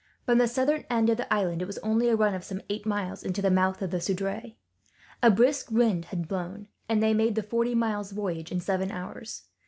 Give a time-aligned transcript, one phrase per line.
[0.25, 2.87] From the southern end of the island, it was only a run of some eight
[2.87, 4.55] miles into the mouth of the Seudre.
[5.21, 9.43] A brisk wind had blown, and they made the forty miles' voyage in seven hours.